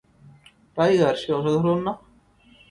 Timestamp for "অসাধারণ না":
1.37-1.93